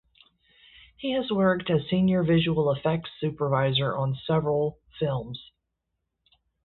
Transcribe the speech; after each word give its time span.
He 0.97 1.11
has 1.13 1.29
worked 1.29 1.69
as 1.69 1.87
senior 1.87 2.23
visual 2.23 2.71
effects 2.71 3.11
supervisor 3.19 3.95
on 3.95 4.17
several 4.25 4.79
films. 4.99 5.51